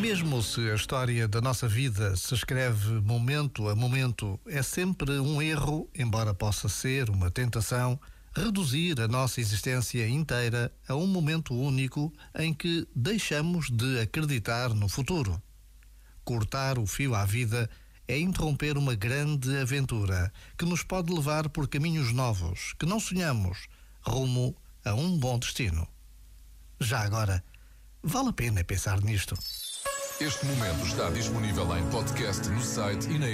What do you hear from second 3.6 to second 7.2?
a momento, é sempre um erro, embora possa ser